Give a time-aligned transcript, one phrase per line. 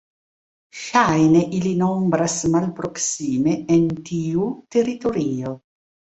[0.83, 5.55] Ŝajne ili nombras malproksime en tiu teritorio.